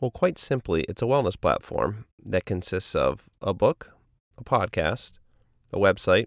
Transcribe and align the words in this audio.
Well, 0.00 0.10
quite 0.10 0.38
simply, 0.38 0.84
it's 0.88 1.02
a 1.02 1.06
wellness 1.06 1.40
platform 1.40 2.06
that 2.24 2.44
consists 2.44 2.94
of 2.94 3.28
a 3.40 3.54
book, 3.54 3.92
a 4.36 4.44
podcast, 4.44 5.18
a 5.72 5.78
website, 5.78 6.26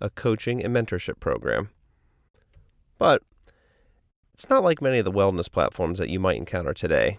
a 0.00 0.10
coaching 0.10 0.62
and 0.62 0.74
mentorship 0.74 1.18
program. 1.18 1.70
But 2.98 3.22
it's 4.32 4.48
not 4.48 4.62
like 4.62 4.80
many 4.80 4.98
of 4.98 5.04
the 5.04 5.12
wellness 5.12 5.50
platforms 5.50 5.98
that 5.98 6.10
you 6.10 6.20
might 6.20 6.36
encounter 6.36 6.72
today, 6.72 7.18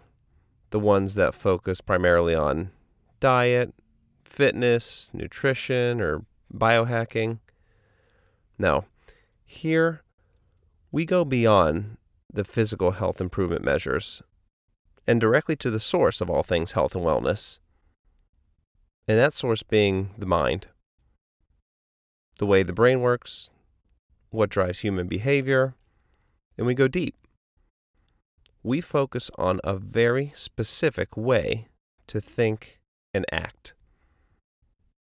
the 0.70 0.80
ones 0.80 1.16
that 1.16 1.36
focus 1.36 1.82
primarily 1.82 2.34
on 2.34 2.72
diet, 3.20 3.74
fitness, 4.24 5.10
nutrition, 5.14 6.00
or 6.00 6.26
biohacking. 6.54 7.40
No, 8.58 8.86
here 9.44 10.02
we 10.92 11.06
go 11.06 11.26
beyond 11.26 11.98
the 12.32 12.44
physical 12.44 12.92
health 12.92 13.20
improvement 13.20 13.64
measures 13.64 14.22
and 15.08 15.22
directly 15.22 15.56
to 15.56 15.72
the 15.72 15.80
source 15.80 16.22
of 16.22 16.30
all 16.30 16.44
things 16.44 16.74
health 16.74 16.96
and 16.96 17.06
wellness. 17.06 17.60
And 19.08 19.18
that 19.18 19.34
source 19.34 19.64
being 19.64 20.12
the 20.18 20.26
mind, 20.26 20.68
the 22.40 22.46
way 22.46 22.62
the 22.62 22.74
brain 22.74 23.02
works, 23.02 23.50
what 24.30 24.50
drives 24.50 24.80
human 24.80 25.08
behavior, 25.08 25.76
and 26.58 26.68
we 26.68 26.74
go 26.74 26.88
deep. 26.88 27.16
We 28.64 28.82
focus 28.82 29.32
on 29.38 29.62
a 29.64 29.78
very 29.78 30.34
specific 30.36 31.16
way 31.16 31.68
to 32.08 32.20
think 32.20 32.80
and 33.14 33.26
act. 33.32 33.74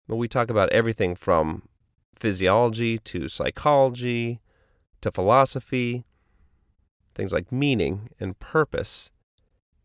But 0.06 0.16
we 0.16 0.28
talk 0.28 0.50
about 0.50 0.70
everything 0.70 1.16
from 1.16 1.68
physiology 2.14 2.98
to 2.98 3.28
psychology 3.28 4.40
to 5.00 5.10
philosophy, 5.10 6.04
things 7.14 7.32
like 7.32 7.52
meaning 7.52 8.10
and 8.18 8.38
purpose, 8.38 9.10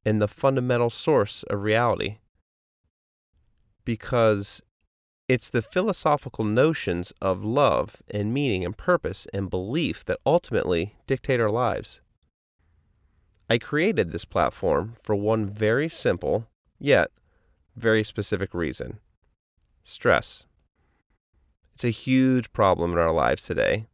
and 0.05 0.21
the 0.21 0.27
fundamental 0.27 0.89
source 0.89 1.43
of 1.43 1.61
reality. 1.61 2.17
Because 3.85 4.61
it's 5.27 5.49
the 5.49 5.61
philosophical 5.61 6.43
notions 6.43 7.13
of 7.21 7.43
love 7.43 8.01
and 8.09 8.33
meaning 8.33 8.65
and 8.65 8.77
purpose 8.77 9.27
and 9.33 9.49
belief 9.49 10.03
that 10.05 10.19
ultimately 10.25 10.95
dictate 11.07 11.39
our 11.39 11.49
lives. 11.49 12.01
I 13.49 13.57
created 13.57 14.11
this 14.11 14.25
platform 14.25 14.95
for 15.01 15.15
one 15.15 15.45
very 15.45 15.89
simple, 15.89 16.47
yet 16.79 17.11
very 17.75 18.03
specific 18.03 18.53
reason 18.53 18.99
stress. 19.83 20.45
It's 21.73 21.83
a 21.83 21.89
huge 21.89 22.53
problem 22.53 22.91
in 22.91 22.99
our 22.99 23.11
lives 23.11 23.45
today. 23.45 23.87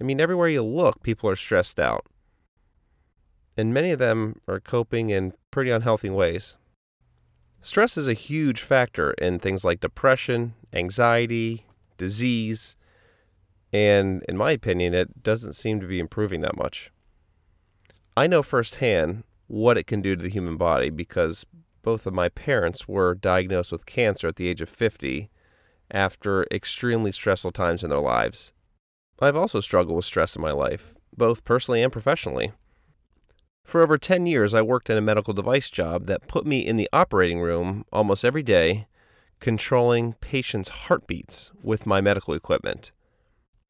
I 0.00 0.04
mean, 0.04 0.20
everywhere 0.20 0.48
you 0.48 0.62
look, 0.62 1.02
people 1.02 1.30
are 1.30 1.36
stressed 1.36 1.80
out. 1.80 2.06
And 3.56 3.72
many 3.72 3.90
of 3.90 3.98
them 3.98 4.40
are 4.46 4.60
coping 4.60 5.10
in 5.10 5.32
pretty 5.50 5.70
unhealthy 5.70 6.10
ways. 6.10 6.56
Stress 7.60 7.96
is 7.96 8.06
a 8.06 8.12
huge 8.12 8.60
factor 8.60 9.12
in 9.12 9.38
things 9.38 9.64
like 9.64 9.80
depression, 9.80 10.54
anxiety, 10.72 11.66
disease, 11.96 12.76
and 13.72 14.22
in 14.28 14.36
my 14.36 14.52
opinion, 14.52 14.94
it 14.94 15.22
doesn't 15.22 15.54
seem 15.54 15.80
to 15.80 15.86
be 15.86 15.98
improving 15.98 16.40
that 16.42 16.56
much. 16.56 16.90
I 18.16 18.26
know 18.26 18.42
firsthand 18.42 19.24
what 19.48 19.76
it 19.76 19.86
can 19.86 20.00
do 20.00 20.16
to 20.16 20.22
the 20.22 20.30
human 20.30 20.56
body 20.56 20.90
because 20.90 21.44
both 21.82 22.06
of 22.06 22.14
my 22.14 22.28
parents 22.28 22.88
were 22.88 23.14
diagnosed 23.14 23.72
with 23.72 23.86
cancer 23.86 24.28
at 24.28 24.36
the 24.36 24.48
age 24.48 24.60
of 24.60 24.68
50 24.68 25.30
after 25.90 26.46
extremely 26.50 27.12
stressful 27.12 27.52
times 27.52 27.82
in 27.82 27.90
their 27.90 28.00
lives. 28.00 28.52
I've 29.20 29.36
also 29.36 29.60
struggled 29.60 29.96
with 29.96 30.04
stress 30.04 30.36
in 30.36 30.42
my 30.42 30.52
life, 30.52 30.94
both 31.16 31.44
personally 31.44 31.82
and 31.82 31.92
professionally. 31.92 32.52
For 33.76 33.82
over 33.82 33.98
10 33.98 34.24
years, 34.24 34.54
I 34.54 34.62
worked 34.62 34.88
in 34.88 34.96
a 34.96 35.02
medical 35.02 35.34
device 35.34 35.68
job 35.68 36.06
that 36.06 36.28
put 36.28 36.46
me 36.46 36.60
in 36.60 36.78
the 36.78 36.88
operating 36.94 37.40
room 37.40 37.84
almost 37.92 38.24
every 38.24 38.42
day, 38.42 38.86
controlling 39.38 40.14
patients' 40.14 40.70
heartbeats 40.70 41.50
with 41.62 41.84
my 41.84 42.00
medical 42.00 42.32
equipment. 42.32 42.90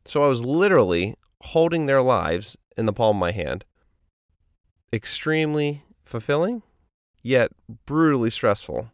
So 0.05 0.23
I 0.23 0.29
was 0.29 0.45
literally 0.45 1.17
holding 1.41 1.87
their 1.87 2.03
lives 2.03 2.57
in 2.77 2.87
the 2.87 2.93
palm 2.93 3.17
of 3.17 3.21
my 3.21 3.33
hand. 3.33 3.65
Extremely 4.93 5.83
fulfilling, 6.05 6.63
yet 7.25 7.51
brutally 7.85 8.31
stressful. 8.31 8.93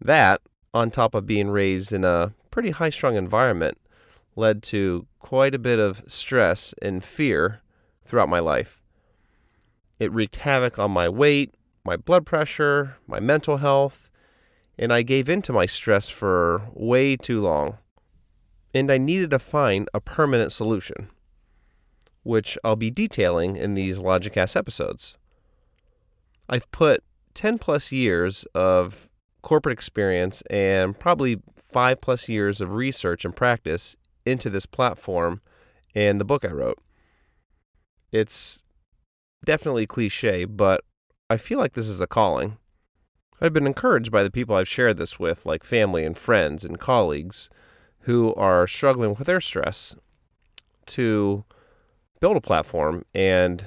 That, 0.00 0.40
on 0.74 0.90
top 0.90 1.14
of 1.14 1.28
being 1.28 1.48
raised 1.48 1.92
in 1.92 2.02
a 2.02 2.34
pretty 2.50 2.70
high 2.70 2.90
strung 2.90 3.14
environment, 3.14 3.78
led 4.34 4.64
to 4.64 5.06
quite 5.20 5.54
a 5.54 5.60
bit 5.60 5.78
of 5.78 6.02
stress 6.08 6.74
and 6.82 7.04
fear 7.04 7.62
throughout 8.04 8.28
my 8.28 8.40
life. 8.40 8.82
It 9.98 10.12
wreaked 10.12 10.36
havoc 10.36 10.78
on 10.78 10.90
my 10.90 11.08
weight, 11.08 11.54
my 11.84 11.96
blood 11.96 12.26
pressure, 12.26 12.96
my 13.06 13.20
mental 13.20 13.58
health, 13.58 14.10
and 14.78 14.92
I 14.92 15.02
gave 15.02 15.28
in 15.28 15.42
to 15.42 15.52
my 15.52 15.66
stress 15.66 16.08
for 16.08 16.68
way 16.74 17.16
too 17.16 17.40
long. 17.40 17.78
And 18.74 18.90
I 18.90 18.98
needed 18.98 19.30
to 19.30 19.38
find 19.38 19.88
a 19.94 20.00
permanent 20.00 20.52
solution, 20.52 21.08
which 22.24 22.58
I'll 22.62 22.76
be 22.76 22.90
detailing 22.90 23.56
in 23.56 23.74
these 23.74 24.00
Logicast 24.00 24.54
episodes. 24.54 25.16
I've 26.48 26.70
put 26.70 27.02
10 27.34 27.58
plus 27.58 27.90
years 27.90 28.44
of 28.54 29.08
corporate 29.42 29.72
experience 29.72 30.42
and 30.50 30.98
probably 30.98 31.40
five 31.54 32.00
plus 32.00 32.28
years 32.28 32.60
of 32.60 32.72
research 32.72 33.24
and 33.24 33.34
practice 33.34 33.96
into 34.26 34.50
this 34.50 34.66
platform 34.66 35.40
and 35.94 36.20
the 36.20 36.24
book 36.24 36.44
I 36.44 36.48
wrote. 36.48 36.78
It's 38.12 38.62
definitely 39.46 39.86
cliche, 39.86 40.44
but 40.44 40.82
I 41.30 41.38
feel 41.38 41.58
like 41.58 41.72
this 41.72 41.88
is 41.88 42.02
a 42.02 42.06
calling. 42.06 42.58
I've 43.40 43.54
been 43.54 43.66
encouraged 43.66 44.12
by 44.12 44.22
the 44.22 44.30
people 44.30 44.54
I've 44.54 44.68
shared 44.68 44.98
this 44.98 45.18
with, 45.18 45.46
like 45.46 45.64
family 45.64 46.04
and 46.04 46.16
friends 46.16 46.64
and 46.64 46.78
colleagues 46.78 47.48
who 48.00 48.34
are 48.34 48.66
struggling 48.66 49.14
with 49.14 49.26
their 49.26 49.40
stress, 49.40 49.96
to 50.86 51.44
build 52.20 52.36
a 52.36 52.40
platform 52.40 53.04
and 53.14 53.66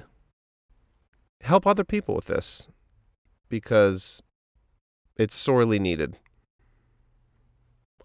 help 1.41 1.65
other 1.65 1.83
people 1.83 2.15
with 2.15 2.25
this 2.25 2.67
because 3.49 4.21
it's 5.17 5.35
sorely 5.35 5.79
needed. 5.79 6.17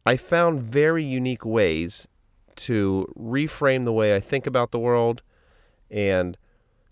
I 0.07 0.17
found 0.17 0.61
very 0.61 1.05
unique 1.05 1.45
ways 1.45 2.09
to 2.57 3.13
reframe 3.17 3.85
the 3.85 3.93
way 3.93 4.15
I 4.15 4.21
think 4.21 4.47
about 4.47 4.71
the 4.71 4.79
world 4.79 5.23
and 5.91 6.37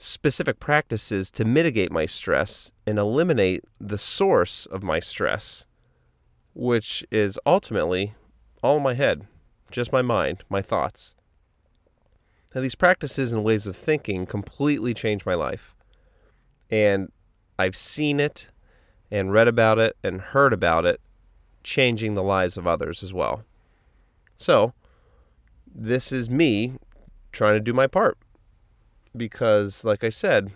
specific 0.02 0.58
practices 0.58 1.30
to 1.30 1.44
mitigate 1.44 1.92
my 1.92 2.06
stress 2.06 2.72
and 2.86 2.98
eliminate 2.98 3.64
the 3.80 3.98
source 3.98 4.66
of 4.66 4.82
my 4.82 4.98
stress, 4.98 5.64
which 6.54 7.04
is 7.12 7.38
ultimately 7.46 8.14
all 8.64 8.78
in 8.78 8.82
my 8.82 8.94
head, 8.94 9.28
just 9.70 9.92
my 9.92 10.02
mind, 10.02 10.42
my 10.48 10.60
thoughts. 10.60 11.14
Now, 12.52 12.60
these 12.60 12.74
practices 12.74 13.32
and 13.32 13.44
ways 13.44 13.64
of 13.66 13.76
thinking 13.76 14.26
completely 14.26 14.92
changed 14.92 15.24
my 15.24 15.34
life. 15.34 15.74
And 16.68 17.12
I've 17.56 17.76
seen 17.76 18.18
it 18.18 18.48
and 19.10 19.32
read 19.32 19.46
about 19.46 19.78
it 19.78 19.96
and 20.02 20.20
heard 20.20 20.52
about 20.52 20.84
it 20.84 21.00
changing 21.62 22.14
the 22.14 22.24
lives 22.24 22.56
of 22.56 22.66
others 22.66 23.04
as 23.04 23.12
well. 23.12 23.44
So, 24.36 24.74
this 25.72 26.10
is 26.10 26.28
me 26.28 26.74
trying 27.30 27.54
to 27.54 27.60
do 27.60 27.72
my 27.72 27.86
part. 27.86 28.18
Because, 29.16 29.84
like 29.84 30.02
I 30.02 30.08
said, 30.08 30.52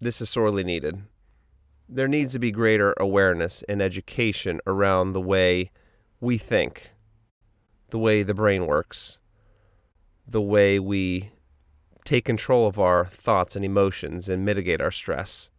this 0.00 0.20
is 0.20 0.28
sorely 0.28 0.64
needed. 0.64 1.02
There 1.88 2.08
needs 2.08 2.32
to 2.32 2.38
be 2.38 2.50
greater 2.50 2.94
awareness 2.98 3.62
and 3.68 3.80
education 3.80 4.60
around 4.66 5.12
the 5.12 5.20
way 5.20 5.70
we 6.20 6.38
think, 6.38 6.92
the 7.90 7.98
way 7.98 8.22
the 8.22 8.34
brain 8.34 8.66
works, 8.66 9.18
the 10.26 10.42
way 10.42 10.78
we 10.78 11.32
take 12.04 12.24
control 12.24 12.66
of 12.66 12.78
our 12.78 13.06
thoughts 13.06 13.56
and 13.56 13.64
emotions 13.64 14.28
and 14.28 14.44
mitigate 14.44 14.80
our 14.80 14.90
stress. 14.90 15.50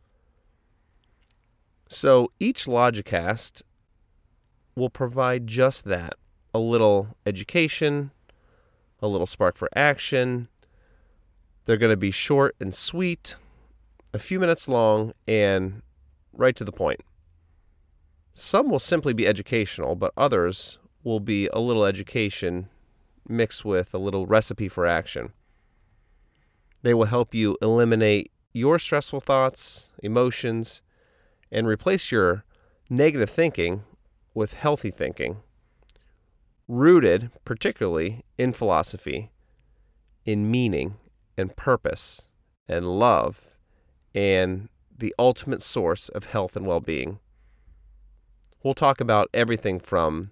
So 1.90 2.32
each 2.40 2.66
Logicast 2.66 3.62
will 4.76 4.90
provide 4.90 5.48
just 5.48 5.86
that 5.86 6.16
a 6.54 6.60
little 6.60 7.16
education, 7.26 8.12
a 9.02 9.08
little 9.08 9.28
spark 9.28 9.58
for 9.58 9.70
action. 9.76 10.48
They're 11.66 11.78
going 11.78 11.92
to 11.92 11.98
be 11.98 12.12
short 12.12 12.56
and 12.60 12.74
sweet, 12.74 13.36
a 14.14 14.20
few 14.20 14.40
minutes 14.40 14.68
long, 14.68 15.14
and 15.28 15.82
right 16.32 16.56
to 16.56 16.64
the 16.64 16.72
point. 16.72 17.02
Some 18.34 18.70
will 18.70 18.80
simply 18.80 19.14
be 19.14 19.28
educational, 19.28 19.96
but 19.96 20.14
others 20.16 20.78
will 21.04 21.20
be 21.20 21.48
a 21.54 21.60
little 21.60 21.86
education 21.86 22.70
mixed 23.28 23.66
with 23.66 23.94
a 23.94 23.98
little 23.98 24.28
recipe 24.28 24.68
for 24.68 24.86
action. 24.86 25.34
They 26.84 26.94
will 26.94 27.06
help 27.06 27.34
you 27.34 27.58
eliminate 27.62 28.32
your 28.54 28.78
stressful 28.78 29.22
thoughts, 29.22 29.90
emotions, 30.04 30.84
and 31.52 31.66
replace 31.66 32.12
your 32.12 32.44
negative 32.90 33.30
thinking 33.30 33.84
with 34.36 34.54
healthy 34.54 34.92
thinking, 34.92 35.38
rooted 36.68 37.32
particularly 37.44 38.24
in 38.38 38.54
philosophy, 38.54 39.32
in 40.26 40.52
meaning 40.52 40.98
and 41.38 41.56
purpose 41.56 42.28
and 42.68 43.00
love 43.00 43.48
and 44.14 44.70
the 44.98 45.14
ultimate 45.20 45.62
source 45.62 46.10
of 46.10 46.26
health 46.26 46.56
and 46.56 46.66
well 46.66 46.80
being. 46.80 47.20
We'll 48.64 48.74
talk 48.74 49.02
about 49.02 49.30
everything 49.34 49.80
from 49.80 50.32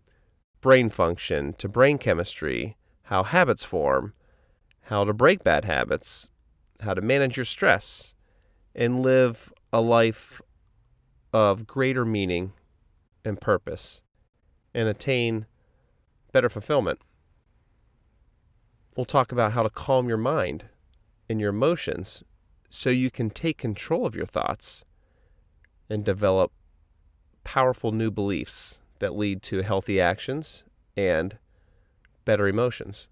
brain 0.62 0.90
function 0.90 1.54
to 1.54 1.68
brain 1.68 1.98
chemistry, 1.98 2.78
how 3.04 3.24
habits 3.24 3.64
form, 3.64 4.14
how 4.84 5.04
to 5.04 5.14
break 5.14 5.44
bad 5.44 5.66
habits, 5.66 6.30
how 6.80 6.94
to 6.94 7.02
manage 7.02 7.38
your 7.38 7.46
stress, 7.46 8.16
and 8.74 9.02
live 9.02 9.54
a 9.72 9.82
life 9.82 10.42
of 11.34 11.68
greater 11.68 12.06
meaning 12.06 12.54
and 13.26 13.40
purpose 13.40 14.04
and 14.74 14.88
attain 14.88 15.46
better 16.32 16.50
fulfillment. 16.50 17.00
We'll 18.96 19.06
talk 19.06 19.32
about 19.32 19.54
how 19.54 19.64
to 19.64 19.70
calm 19.70 20.08
your 20.08 20.18
mind 20.18 20.66
and 21.34 21.42
your 21.42 21.50
emotions 21.50 22.24
so 22.70 22.92
you 22.92 23.10
can 23.10 23.32
take 23.32 23.58
control 23.58 24.06
of 24.06 24.16
your 24.16 24.26
thoughts 24.26 24.86
and 25.90 26.06
develop 26.06 26.52
powerful 27.44 27.92
new 27.92 28.12
beliefs 28.12 28.82
that 29.00 29.16
lead 29.16 29.42
to 29.42 29.64
healthy 29.64 30.00
actions 30.00 30.64
and 30.96 31.40
better 32.24 32.48
emotions. 32.48 33.08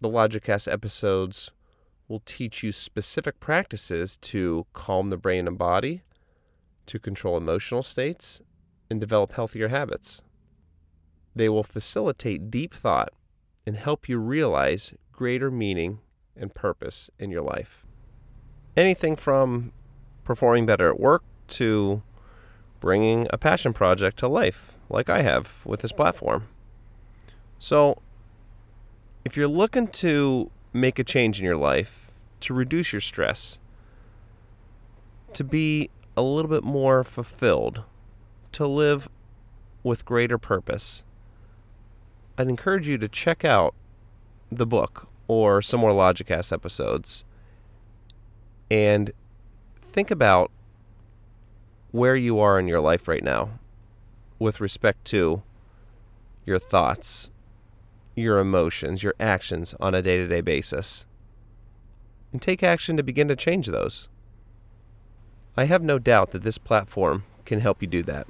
The 0.00 0.08
Logicast 0.08 0.72
episodes 0.72 1.50
will 2.08 2.22
teach 2.24 2.62
you 2.62 2.72
specific 2.72 3.38
practices 3.38 4.16
to 4.16 4.64
calm 4.72 5.10
the 5.10 5.18
brain 5.18 5.46
and 5.46 5.58
body, 5.58 6.00
to 6.86 6.98
control 6.98 7.36
emotional 7.36 7.82
states, 7.82 8.40
and 8.88 8.98
develop 8.98 9.32
healthier 9.32 9.68
habits. 9.68 10.22
They 11.34 11.50
will 11.50 11.62
facilitate 11.62 12.50
deep 12.50 12.72
thought 12.72 13.12
and 13.66 13.76
help 13.76 14.08
you 14.08 14.18
realize 14.18 14.94
greater 15.12 15.50
meaning 15.50 15.98
and 16.38 16.54
purpose 16.54 17.10
in 17.18 17.30
your 17.30 17.42
life. 17.42 17.84
Anything 18.76 19.16
from 19.16 19.72
performing 20.24 20.66
better 20.66 20.88
at 20.88 21.00
work 21.00 21.22
to 21.48 22.02
bringing 22.80 23.26
a 23.30 23.38
passion 23.38 23.72
project 23.72 24.18
to 24.18 24.28
life, 24.28 24.74
like 24.88 25.08
I 25.08 25.22
have 25.22 25.64
with 25.64 25.80
this 25.80 25.92
platform. 25.92 26.48
So, 27.58 28.02
if 29.24 29.36
you're 29.36 29.48
looking 29.48 29.88
to 29.88 30.50
make 30.72 30.98
a 30.98 31.04
change 31.04 31.38
in 31.38 31.44
your 31.44 31.56
life, 31.56 32.10
to 32.40 32.54
reduce 32.54 32.92
your 32.92 33.00
stress, 33.00 33.58
to 35.32 35.42
be 35.42 35.90
a 36.16 36.22
little 36.22 36.50
bit 36.50 36.62
more 36.62 37.02
fulfilled, 37.02 37.82
to 38.52 38.66
live 38.66 39.08
with 39.82 40.04
greater 40.04 40.38
purpose, 40.38 41.02
I'd 42.38 42.48
encourage 42.48 42.86
you 42.86 42.98
to 42.98 43.08
check 43.08 43.44
out 43.44 43.74
the 44.50 44.66
book 44.66 45.08
or 45.28 45.60
some 45.62 45.80
more 45.80 45.92
Logicast 45.92 46.52
episodes 46.52 47.24
and 48.70 49.12
think 49.80 50.10
about 50.10 50.50
where 51.90 52.16
you 52.16 52.38
are 52.38 52.58
in 52.58 52.68
your 52.68 52.80
life 52.80 53.08
right 53.08 53.24
now 53.24 53.58
with 54.38 54.60
respect 54.60 55.04
to 55.06 55.42
your 56.44 56.58
thoughts, 56.58 57.30
your 58.14 58.38
emotions, 58.38 59.02
your 59.02 59.14
actions 59.18 59.74
on 59.80 59.94
a 59.94 60.02
day 60.02 60.18
to 60.18 60.26
day 60.26 60.40
basis. 60.40 61.06
And 62.32 62.42
take 62.42 62.62
action 62.62 62.96
to 62.96 63.02
begin 63.02 63.28
to 63.28 63.36
change 63.36 63.68
those. 63.68 64.08
I 65.56 65.64
have 65.64 65.82
no 65.82 65.98
doubt 65.98 66.32
that 66.32 66.42
this 66.42 66.58
platform 66.58 67.24
can 67.46 67.60
help 67.60 67.80
you 67.80 67.88
do 67.88 68.02
that. 68.02 68.26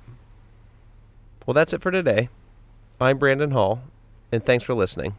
Well, 1.45 1.55
that's 1.55 1.73
it 1.73 1.83
for 1.83 1.91
today. 1.91 2.29
I'm 3.01 3.19
Brandon 3.19 3.51
Hall, 3.51 3.83
and 4.31 4.45
thanks 4.45 4.65
for 4.65 4.75
listening. 4.75 5.17